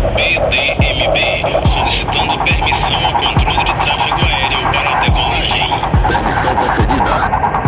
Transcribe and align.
PDMB, 0.00 1.66
solicitando 1.66 2.38
permissão 2.40 3.04
ao 3.04 3.12
controle 3.12 3.64
de 3.64 3.74
tráfego 3.74 4.26
aéreo 4.26 4.60
para 4.72 4.90
a 4.90 5.00
decolagem. 5.00 5.70
Permissão 6.08 6.54
concedida. 6.56 7.65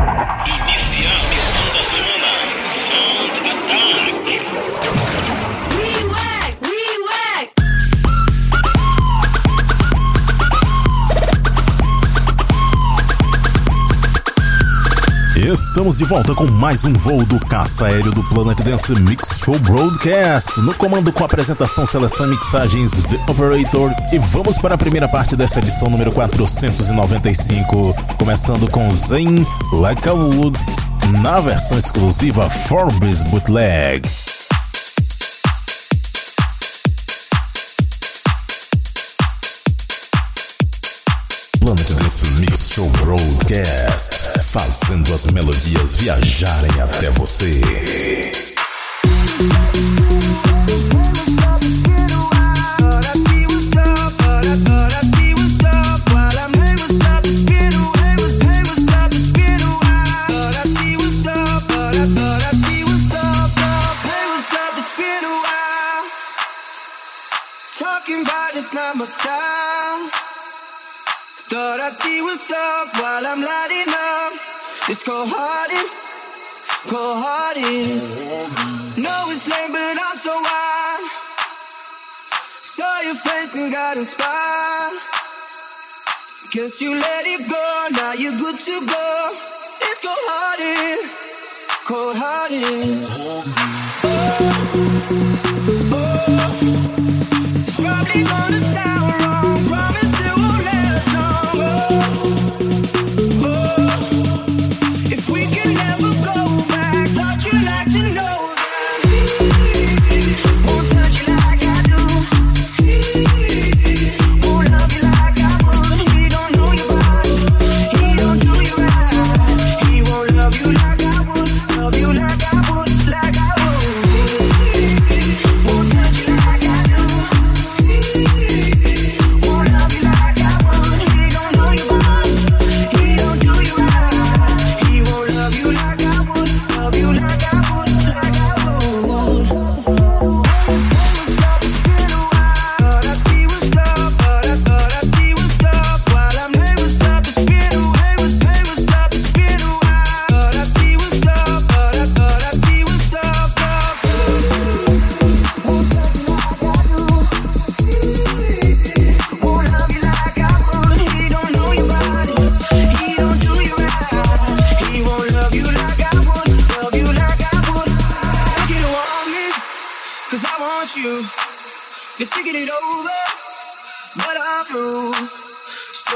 Estamos 15.48 15.96
de 15.96 16.04
volta 16.04 16.34
com 16.34 16.44
mais 16.44 16.84
um 16.84 16.92
voo 16.92 17.24
do 17.24 17.40
Caça 17.40 17.86
Aéreo 17.86 18.12
do 18.12 18.22
Planet 18.24 18.60
Dance 18.60 18.94
Mix 18.94 19.38
Show 19.42 19.58
Broadcast. 19.60 20.60
No 20.60 20.74
comando 20.74 21.10
com 21.10 21.24
apresentação, 21.24 21.86
seleção 21.86 22.26
e 22.26 22.30
mixagens 22.32 23.02
de 23.04 23.16
Operator. 23.26 23.90
E 24.12 24.18
vamos 24.18 24.58
para 24.58 24.74
a 24.74 24.78
primeira 24.78 25.08
parte 25.08 25.34
dessa 25.34 25.58
edição 25.58 25.88
número 25.88 26.12
495. 26.12 27.94
Começando 28.18 28.70
com 28.70 28.92
Zen 28.92 29.46
Like 29.72 30.06
a 30.06 30.12
Wood, 30.12 30.58
na 31.22 31.40
versão 31.40 31.78
exclusiva 31.78 32.50
Forbes 32.50 33.22
Bootleg. 33.22 34.06
Planet 41.68 41.90
Dance 41.90 42.26
Mix 42.38 42.70
Show 42.70 42.88
Broadcast, 42.90 44.17
fazendo 44.48 45.12
as 45.12 45.26
melodias 45.26 45.96
viajarem 45.96 46.70
até 46.80 47.10
você. 47.10 47.60
Talking 67.78 68.22
about 68.22 68.56
it's 68.56 68.72
not 68.72 68.96
my 68.96 69.04
style. 69.04 69.67
Thought 71.50 71.80
I'd 71.80 71.92
see 71.94 72.20
what's 72.22 72.50
up 72.50 72.88
while 73.00 73.26
I'm 73.26 73.40
lighting 73.40 73.88
up. 73.88 74.32
Go 75.06 75.26
hard 75.26 75.70
in, 75.72 75.80
go. 76.90 77.02
Know 79.02 79.24
it's 79.30 79.48
lame, 79.48 79.72
but 79.72 79.98
I'm 80.06 80.16
so 80.16 80.34
wild. 80.34 81.10
Saw 82.60 83.00
your 83.02 83.14
face 83.14 83.54
and 83.56 83.72
got 83.72 83.96
inspired. 83.96 84.98
Guess 86.52 86.80
you 86.82 86.94
let 86.94 87.26
it 87.26 87.48
go, 87.48 87.88
now 87.92 88.12
you're 88.12 88.36
good 88.36 88.58
to 88.60 88.86
go. 88.86 89.38
Go 90.02 90.14
hard 90.30 90.60
in, 90.60 90.98
go 91.86 92.14
hard 92.14 92.52
in. 92.52 93.04
It's 97.66 97.76
probably 97.76 98.22
gonna 98.24 98.60
sound 98.60 99.22
wrong, 99.22 99.64
promise 99.66 100.17
world. 101.58 101.97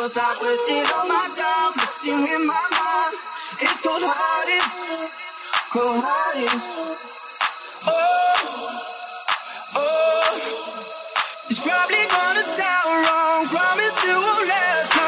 So 0.02 0.08
stop 0.08 0.42
wasting 0.42 0.82
all 0.96 1.06
my 1.06 1.28
time, 1.30 1.72
messing 1.76 2.22
with 2.22 2.42
my 2.42 2.66
mind. 2.74 3.14
It's 3.62 3.80
cold 3.82 4.02
hearted, 4.02 4.66
cold 5.70 6.02
hearted. 6.02 6.58
Oh, 7.86 7.92
oh. 9.76 10.26
It's 11.48 11.60
probably 11.62 12.02
gonna 12.10 12.42
sound 12.42 12.90
wrong, 13.06 13.46
promise 13.46 14.02
it 14.02 14.18
won't 14.18 14.48
last 14.48 15.01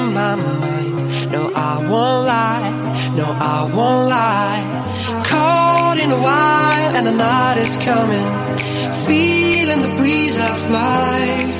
in 0.00 0.14
my 0.14 0.34
mind. 0.34 1.32
No, 1.32 1.42
I 1.54 1.72
won't 1.90 2.26
lie. 2.32 2.70
No, 3.20 3.26
I 3.54 3.58
won't 3.76 4.08
lie. 4.08 4.62
Caught 5.30 5.98
in 6.04 6.10
a 6.10 6.20
while 6.28 6.90
and 6.96 7.06
the 7.06 7.16
night 7.28 7.58
is 7.58 7.76
coming. 7.88 8.28
Feeling 9.06 9.82
the 9.86 9.92
breeze 9.98 10.36
of 10.36 10.56
life. 10.70 11.56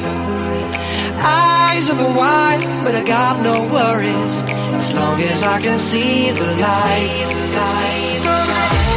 Eyes 1.22 1.90
open 1.90 2.14
wide, 2.16 2.62
but 2.84 2.94
I 2.94 3.04
got 3.04 3.42
no 3.42 3.56
worries. 3.76 4.34
As 4.80 4.94
long 4.94 5.20
as 5.32 5.42
I 5.42 5.60
can 5.60 5.78
see 5.78 6.30
the 6.30 6.46
light. 6.64 7.28
I 7.56 7.80
can 8.24 8.89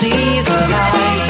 see 0.00 0.40
the 0.40 0.50
light. 0.70 1.29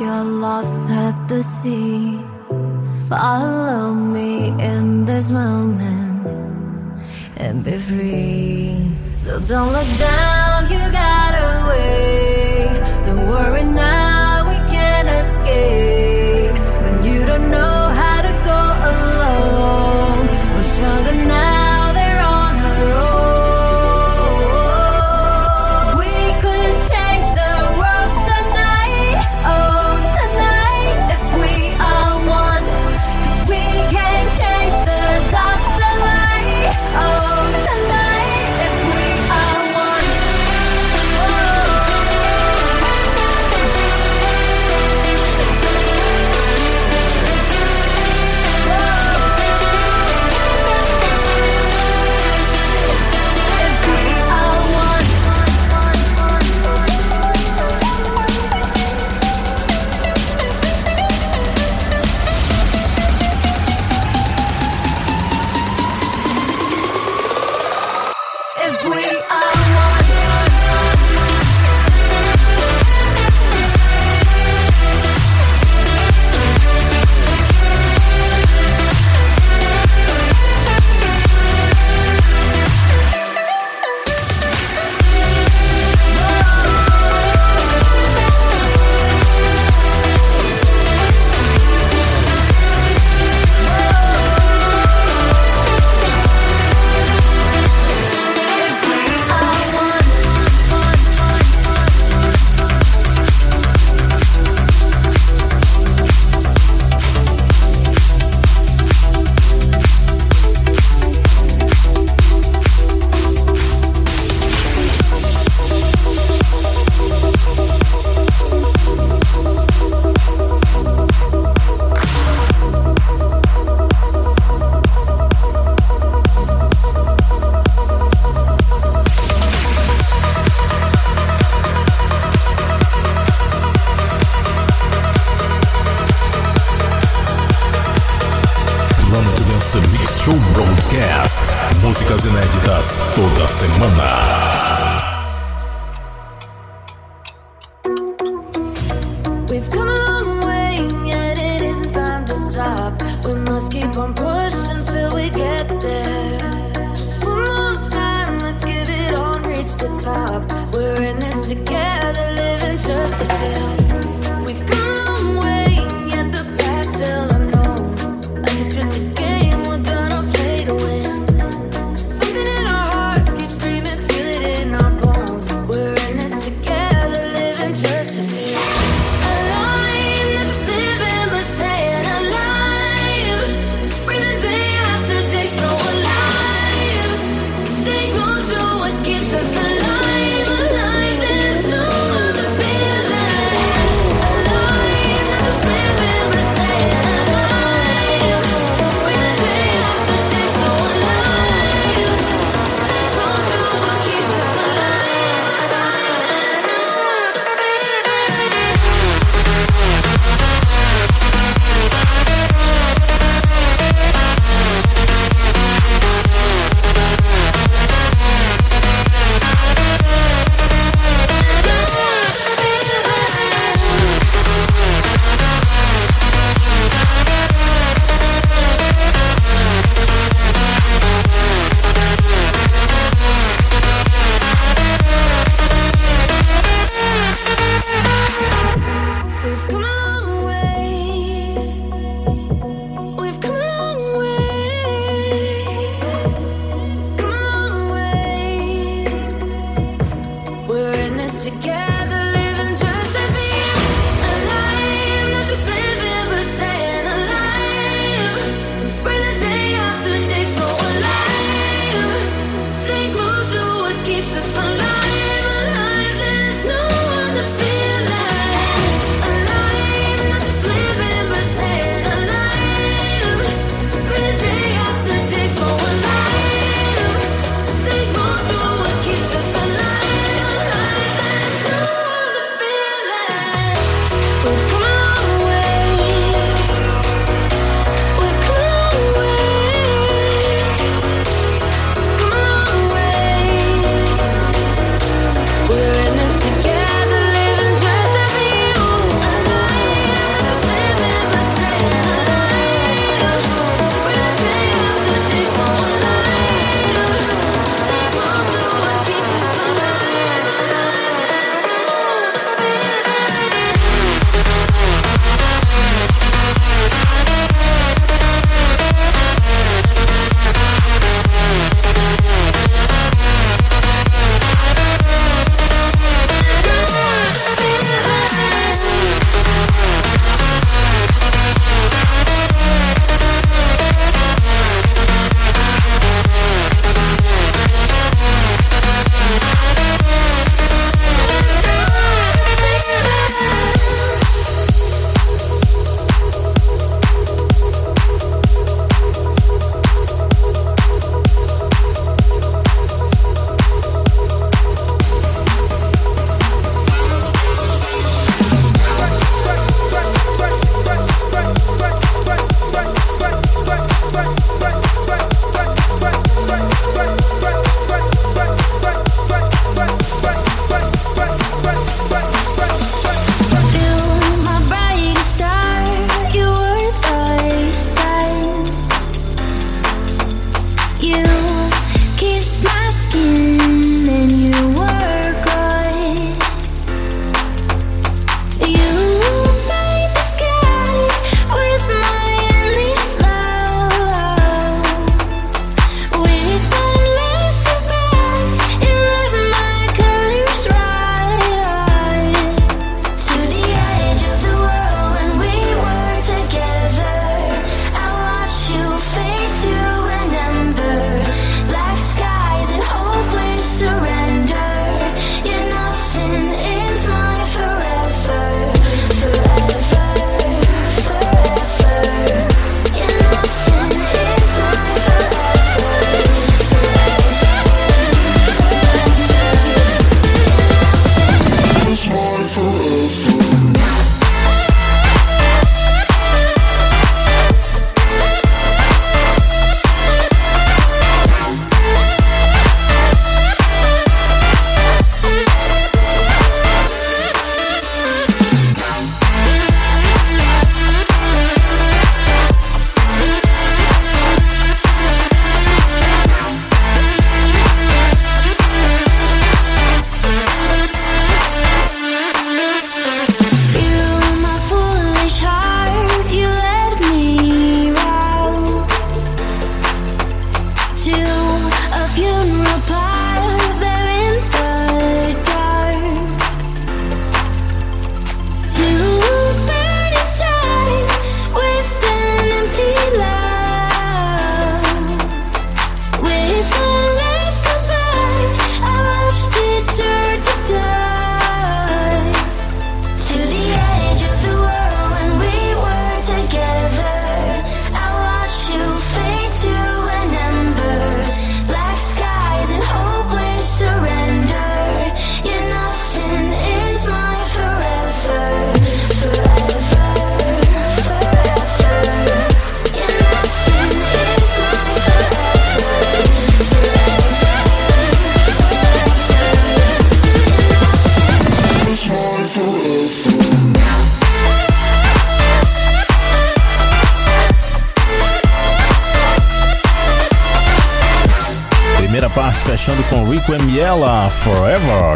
you're 0.00 0.24
lost 0.24 0.90
at 0.90 1.28
the 1.28 1.42
sea. 1.42 2.18
Follow 3.08 3.94
me 3.94 4.48
in 4.58 5.04
this 5.04 5.30
moment 5.30 6.28
and 7.36 7.64
be 7.64 7.78
free. 7.78 8.90
So 9.16 9.40
don't 9.40 9.72
look 9.72 9.98
down. 9.98 10.23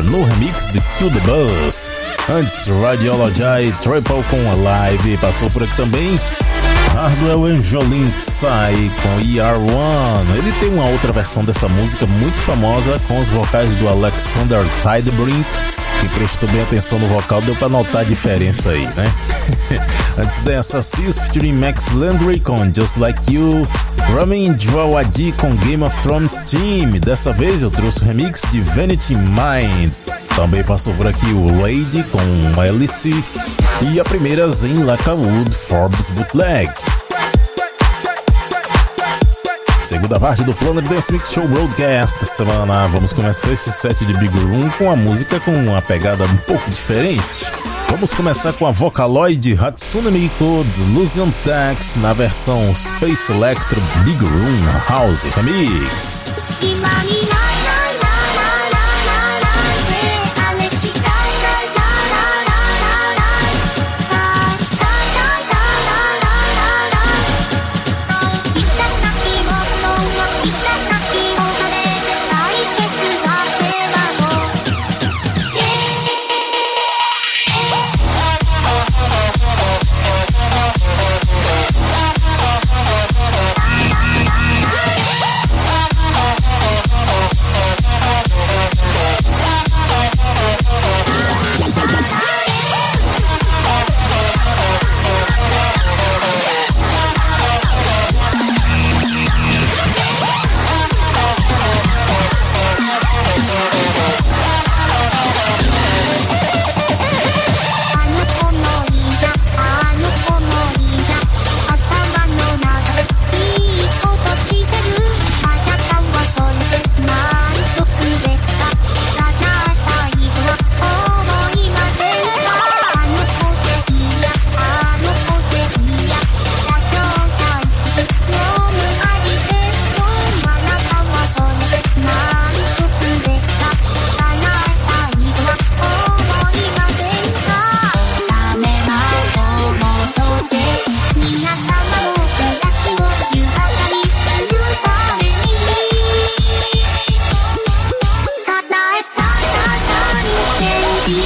No 0.03 0.25
remix 0.25 0.69
de 0.69 0.81
Kill 0.97 1.11
the 1.11 1.21
Buzz. 1.21 1.93
Antes, 2.29 2.67
Radiology 2.67 3.73
Triple 3.81 4.23
com 4.31 4.51
Alive 4.51 5.17
passou 5.19 5.51
por 5.51 5.63
aqui 5.63 5.77
também. 5.77 6.21
Hardwell 6.95 7.45
Angelin 7.45 8.13
sai 8.19 8.91
com 9.03 9.21
ER1. 9.21 10.37
Ele 10.37 10.53
tem 10.61 10.69
uma 10.71 10.87
outra 10.87 11.13
versão 11.13 11.45
dessa 11.45 11.69
música 11.69 12.07
muito 12.07 12.39
famosa 12.39 13.01
com 13.07 13.19
os 13.19 13.29
vocais 13.29 13.77
do 13.77 13.89
Alexander 13.89 14.65
Tidebrink 14.83 15.47
que 16.01 16.09
prestou 16.11 16.49
bem 16.51 16.63
atenção 16.63 16.99
no 16.99 17.09
vocal, 17.09 17.43
deu 17.43 17.57
pra 17.57 17.69
notar 17.69 18.03
a 18.03 18.05
diferença 18.05 18.71
aí, 18.71 18.87
né? 18.95 19.13
Antes 20.17 20.39
dessa, 20.41 20.81
Sis 20.81 21.19
featuring 21.19 21.55
Max 21.55 21.91
Landry 21.93 22.39
com 22.39 22.57
Just 22.73 22.99
Like 22.99 23.35
You, 23.35 23.67
Ramin 24.15 24.55
Djawadi 24.55 25.33
com 25.33 25.55
Game 25.57 25.83
of 25.85 25.99
Thrones 26.01 26.41
Team. 26.43 26.93
Dessa 27.01 27.33
vez 27.33 27.63
eu 27.63 27.71
trouxe 27.71 28.01
o 28.01 28.05
remix 28.05 28.43
de 28.51 28.61
Vanity 28.61 29.15
Mind. 29.15 29.93
Também 30.35 30.65
passou 30.65 30.95
por 30.95 31.07
aqui 31.07 31.27
o 31.27 31.61
Lady 31.61 32.03
com 32.05 32.63
LC 32.63 33.13
e 33.93 34.01
a 34.01 34.05
primeira 34.05 34.49
Zen 34.49 34.85
Lakawood 34.85 35.55
Forbes 35.55 36.09
Bootleg. 36.11 36.73
Segunda 39.83 40.19
parte 40.19 40.43
do 40.43 40.53
Planet 40.55 40.87
Dance 40.87 41.13
Mix 41.13 41.33
Show 41.33 41.47
Broadcast 41.49 42.19
da 42.19 42.27
semana. 42.27 42.89
Vamos 42.89 43.13
começar 43.13 43.53
esse 43.53 43.71
set 43.73 44.05
de 44.05 44.15
Big 44.15 44.37
Room 44.39 44.69
com 44.77 44.91
a 44.91 44.97
música 44.97 45.39
com 45.41 45.53
uma 45.53 45.81
pegada 45.81 46.25
um 46.25 46.37
pouco 46.39 46.71
diferente. 46.71 47.47
Vamos 47.91 48.13
começar 48.15 48.53
com 48.53 48.67
a 48.67 48.71
Vocaloid 48.71 49.57
Hatsune 49.59 50.11
Miku 50.11 50.65
Delusion 50.77 51.31
Tax 51.45 51.95
na 51.97 52.13
versão 52.13 52.75
Space 52.75 53.33
Electro 53.33 53.81
Big 54.05 54.23
Room 54.23 54.89
House 54.89 55.25
Remix. 55.35 56.27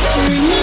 to 0.03 0.31
me. 0.31 0.62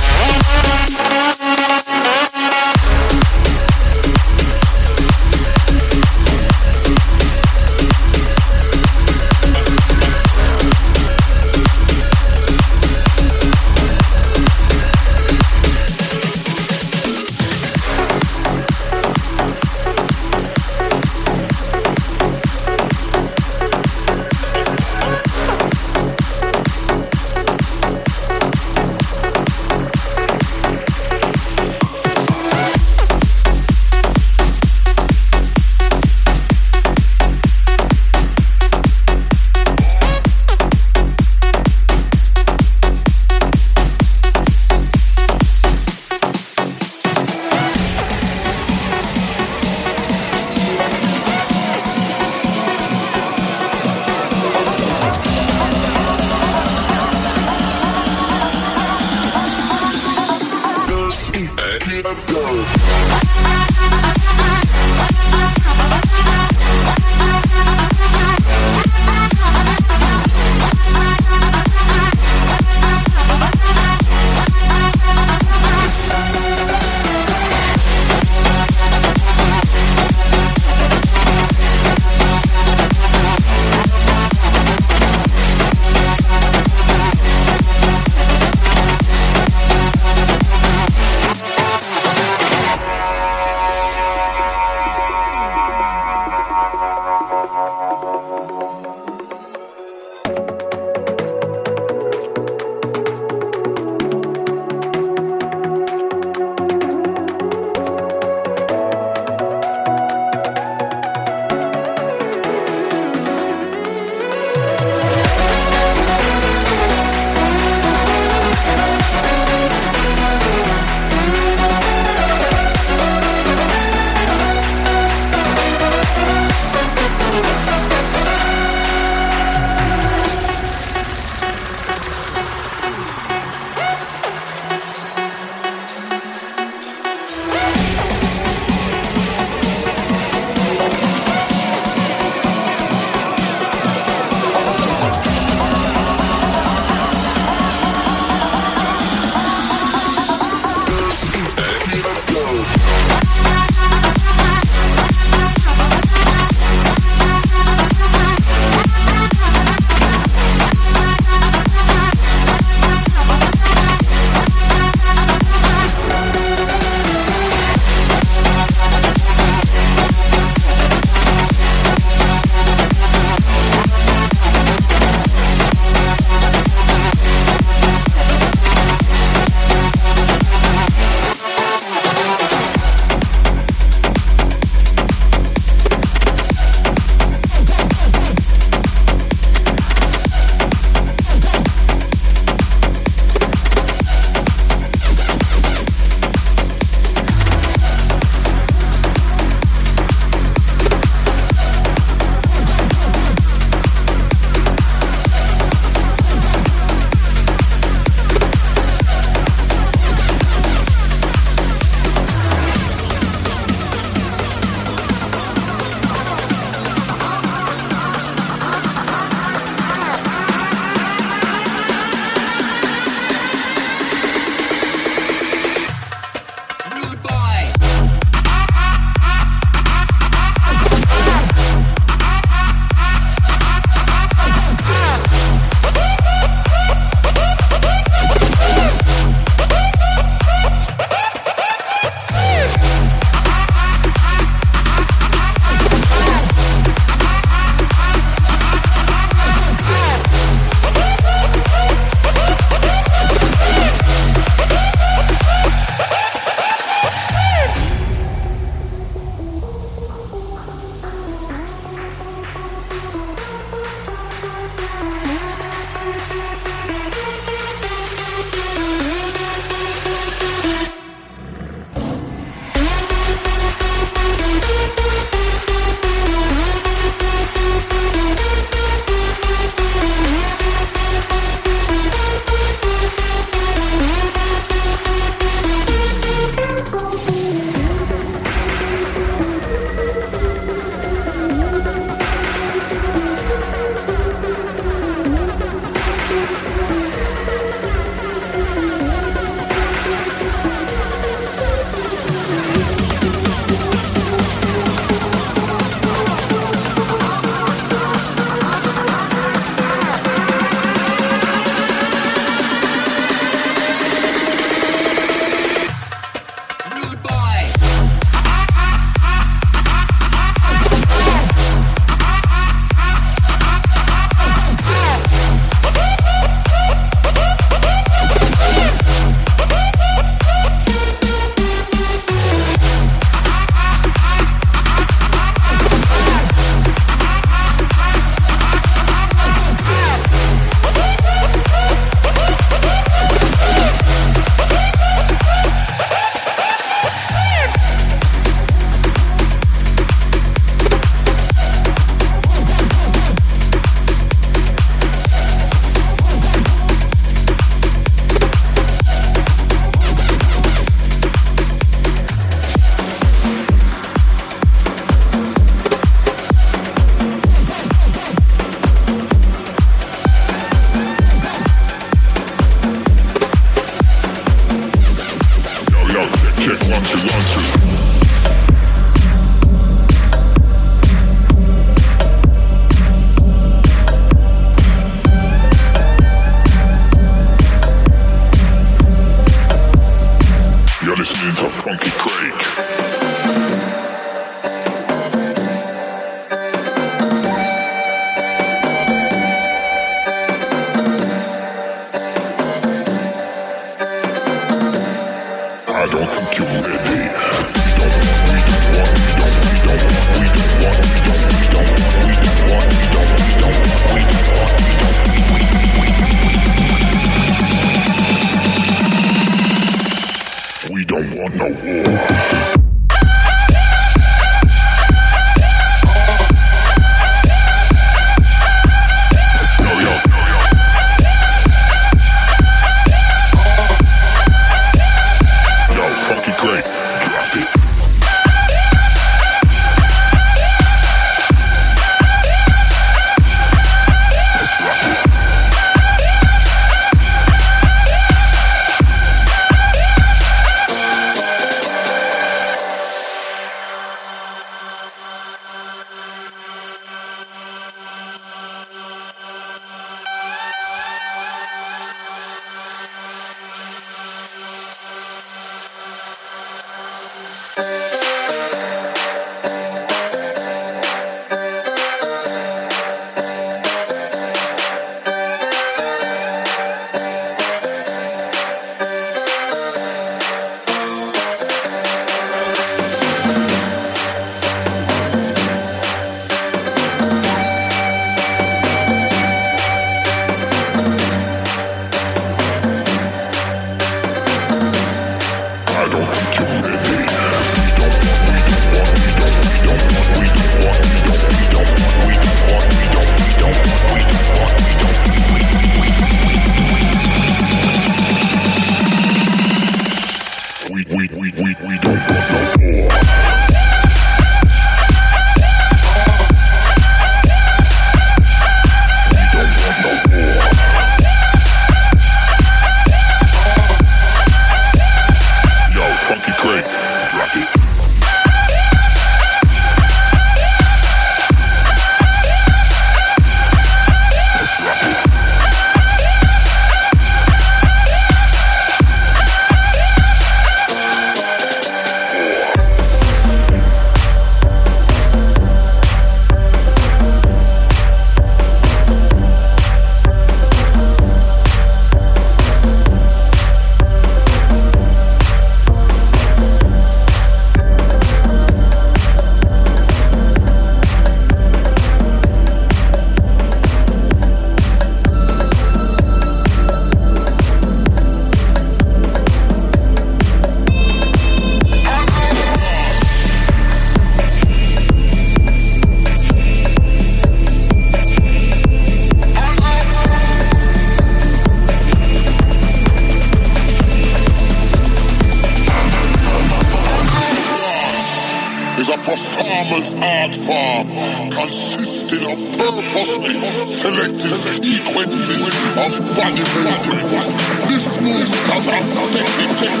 a 589.12 589.18
performance 589.18 590.14
art 590.14 590.54
form 590.54 591.50
consisting 591.50 592.46
of 592.46 592.54
purposely 592.78 593.58
selected 593.86 594.54
sequences 594.54 595.66
of 595.98 596.14
body 596.36 596.62
movements. 596.78 597.46
This 597.90 598.06
move 598.20 598.46
does 598.70 598.86
not 598.86 599.02
affect 599.02 599.62
it 599.62 599.70
and 599.90 600.00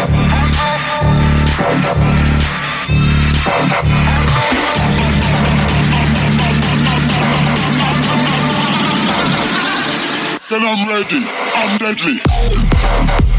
Then 0.00 0.08
I'm 10.64 10.88
ready, 10.88 11.20
I'm 11.54 11.76
deadly. 11.78 13.29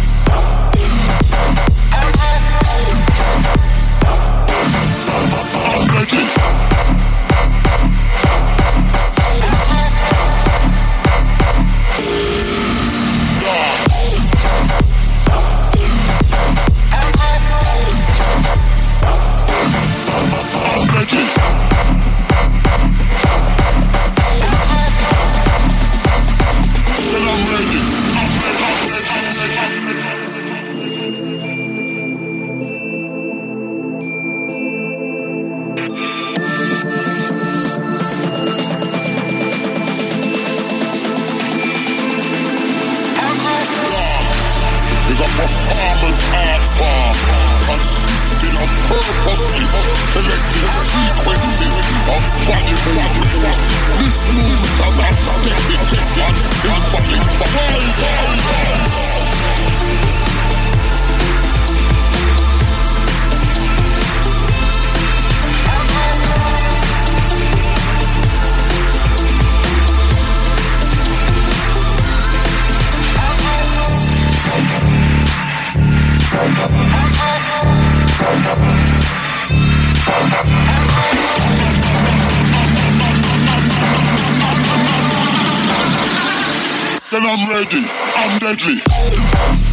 I'm 87.33 87.49
ready. 87.49 87.81
I'm 88.17 88.39
deadly. 88.39 89.70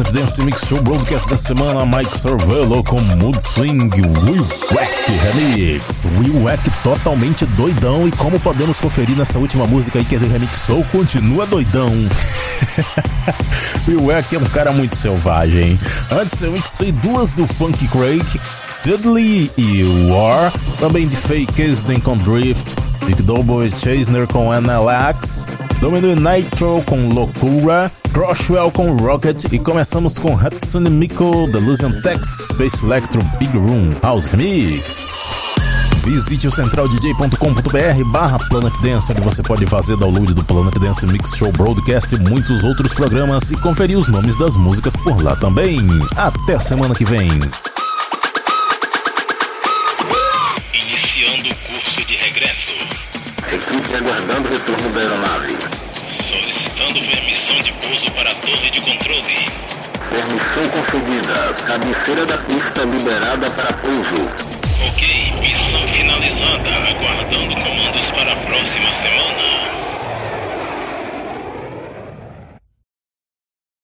Planet 0.00 0.12
Dance 0.12 0.42
Mix 0.42 0.66
Show 0.66 0.80
Broadcast 0.80 1.28
da 1.28 1.36
semana, 1.36 1.84
Mike 1.84 2.18
Cervello 2.18 2.82
com 2.82 2.98
Mood 3.16 3.38
Swing 3.42 3.90
Will 4.24 4.46
Wack 4.72 5.12
Remix. 5.12 6.06
Will 6.18 6.42
Wack 6.42 6.70
totalmente 6.82 7.44
doidão 7.44 8.08
e 8.08 8.12
como 8.12 8.40
podemos 8.40 8.80
conferir 8.80 9.14
nessa 9.18 9.38
última 9.38 9.66
música 9.66 9.98
aí 9.98 10.04
que 10.04 10.14
ele 10.14 10.26
remixou, 10.26 10.82
continua 10.84 11.44
doidão. 11.44 11.92
Will 13.86 14.06
Wack 14.06 14.34
é 14.34 14.38
um 14.38 14.44
cara 14.44 14.72
muito 14.72 14.96
selvagem. 14.96 15.78
Antes 16.10 16.40
eu 16.42 16.52
mixei 16.52 16.92
duas 16.92 17.32
do 17.32 17.46
Funky 17.46 17.86
Craig, 17.88 18.24
Dudley 18.84 19.50
e 19.58 19.84
War, 20.08 20.50
também 20.78 21.06
de 21.06 21.16
Fake 21.16 21.52
Kisden 21.52 22.00
com 22.00 22.16
Drift, 22.16 22.74
Big 23.04 23.22
Double 23.22 23.66
e 23.66 23.70
Chasner 23.70 24.26
com 24.26 24.48
NLX, 24.50 25.46
Domino 25.78 26.14
Nitro 26.14 26.82
com 26.86 27.08
Loucura, 27.08 27.92
Crosswell 28.12 28.70
com 28.70 28.96
Rocket 28.96 29.44
e 29.52 29.58
começamos 29.58 30.18
com 30.18 30.34
Hatsune 30.34 30.90
Miku, 30.90 31.46
Delusion 31.52 31.92
Tex, 32.02 32.48
Space 32.48 32.84
Electro 32.84 33.22
Big 33.38 33.56
Room 33.56 33.94
House 34.02 34.26
Remix. 34.26 35.08
Visite 36.04 36.48
o 36.48 36.50
centraldj.com.br 36.50 38.04
barra 38.10 38.38
Planet 38.48 38.72
Dance, 38.82 39.12
onde 39.12 39.20
você 39.20 39.42
pode 39.42 39.66
fazer 39.66 39.96
download 39.96 40.34
do 40.34 40.44
Planet 40.44 40.74
Dance 40.78 41.06
Mix 41.06 41.36
Show 41.36 41.52
Broadcast 41.52 42.14
e 42.14 42.18
muitos 42.18 42.64
outros 42.64 42.92
programas 42.94 43.50
e 43.50 43.56
conferir 43.56 43.98
os 43.98 44.08
nomes 44.08 44.36
das 44.36 44.56
músicas 44.56 44.96
por 44.96 45.22
lá 45.22 45.36
também. 45.36 45.78
Até 46.16 46.58
semana 46.58 46.94
que 46.94 47.04
vem. 47.04 47.40
De 58.80 58.90
controle. 58.92 59.46
Permissão 60.10 60.68
concedida. 60.70 61.54
Cabeceira 61.66 62.26
da 62.26 62.38
pista 62.38 62.82
liberada 62.84 63.50
para 63.50 63.72
pouso. 63.74 64.30
Ok, 64.88 65.32
missão 65.40 65.86
finalizada. 65.88 66.70
Aguardando 66.88 67.54
comandos 67.54 68.10
para 68.10 68.32
a 68.32 68.36
próxima 68.36 68.92
semana. 68.92 69.49